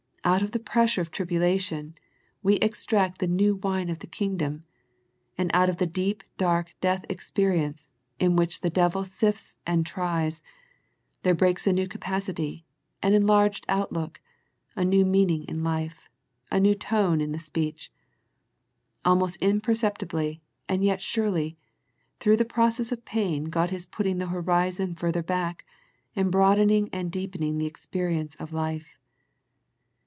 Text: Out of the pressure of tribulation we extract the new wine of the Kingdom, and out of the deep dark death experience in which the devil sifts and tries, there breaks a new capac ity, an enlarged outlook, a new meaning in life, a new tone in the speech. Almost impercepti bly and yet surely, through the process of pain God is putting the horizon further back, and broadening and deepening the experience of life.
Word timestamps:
Out 0.23 0.43
of 0.43 0.51
the 0.51 0.59
pressure 0.59 1.01
of 1.01 1.09
tribulation 1.09 1.95
we 2.43 2.57
extract 2.57 3.17
the 3.17 3.27
new 3.27 3.55
wine 3.55 3.89
of 3.89 3.99
the 3.99 4.07
Kingdom, 4.07 4.65
and 5.35 5.49
out 5.51 5.67
of 5.67 5.77
the 5.77 5.87
deep 5.87 6.23
dark 6.37 6.75
death 6.79 7.07
experience 7.09 7.89
in 8.19 8.35
which 8.35 8.61
the 8.61 8.69
devil 8.69 9.03
sifts 9.03 9.57
and 9.65 9.83
tries, 9.83 10.43
there 11.23 11.33
breaks 11.33 11.65
a 11.65 11.73
new 11.73 11.87
capac 11.87 12.29
ity, 12.29 12.63
an 13.01 13.15
enlarged 13.15 13.65
outlook, 13.67 14.21
a 14.75 14.85
new 14.85 15.03
meaning 15.05 15.43
in 15.45 15.63
life, 15.63 16.07
a 16.51 16.59
new 16.59 16.75
tone 16.75 17.19
in 17.19 17.31
the 17.31 17.39
speech. 17.39 17.91
Almost 19.03 19.39
impercepti 19.41 20.07
bly 20.07 20.39
and 20.69 20.83
yet 20.83 21.01
surely, 21.01 21.57
through 22.19 22.37
the 22.37 22.45
process 22.45 22.91
of 22.91 23.05
pain 23.05 23.45
God 23.45 23.73
is 23.73 23.87
putting 23.87 24.19
the 24.19 24.27
horizon 24.27 24.93
further 24.93 25.23
back, 25.23 25.65
and 26.15 26.31
broadening 26.31 26.89
and 26.93 27.11
deepening 27.11 27.57
the 27.57 27.65
experience 27.65 28.35
of 28.35 28.53
life. 28.53 28.99